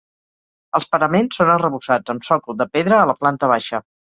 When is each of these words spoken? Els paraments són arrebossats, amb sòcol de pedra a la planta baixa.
Els 0.79 0.87
paraments 0.93 1.37
són 1.41 1.51
arrebossats, 1.57 2.15
amb 2.15 2.27
sòcol 2.31 2.61
de 2.63 2.69
pedra 2.79 3.01
a 3.03 3.07
la 3.13 3.19
planta 3.21 3.53
baixa. 3.57 3.87